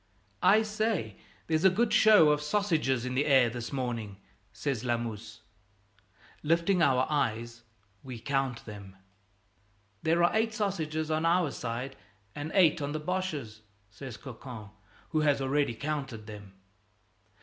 "I 0.41 0.63
say, 0.63 1.17
there's 1.45 1.63
a 1.63 1.69
good 1.69 1.93
show 1.93 2.31
of 2.31 2.41
sausages 2.41 3.05
in 3.05 3.13
the 3.13 3.27
air 3.27 3.51
this 3.51 3.71
morning," 3.71 4.17
says 4.51 4.83
Lamuse. 4.83 5.41
Lifting 6.41 6.81
our 6.81 7.05
eyes, 7.07 7.61
we 8.01 8.17
count 8.19 8.65
them. 8.65 8.95
"There 10.01 10.23
are 10.23 10.35
eight 10.35 10.55
sausages 10.55 11.11
on 11.11 11.23
our 11.23 11.51
side 11.51 11.95
and 12.33 12.51
eight 12.55 12.81
on 12.81 12.93
the 12.93 12.99
Boches'," 12.99 13.61
says 13.91 14.17
Cocon, 14.17 14.69
who 15.09 15.19
has 15.19 15.39
already 15.39 15.75
counted 15.75 16.25
them. 16.25 16.53